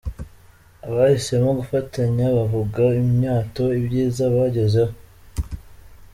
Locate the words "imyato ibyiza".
3.01-4.23